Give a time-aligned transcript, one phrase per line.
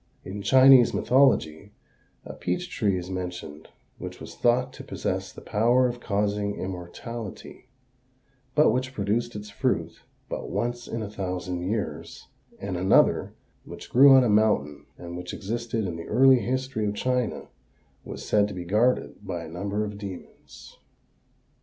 [0.25, 1.73] In Chinese mythology
[2.25, 3.67] a peach tree is mentioned
[3.99, 7.67] which was thought to possess the power of causing immortality
[8.55, 14.15] but which produced its fruit but once in a thousand years, and another, which grew
[14.15, 17.49] on a mountain and which existed in the early history of China,
[18.03, 20.79] was said to be guarded by a number of demons.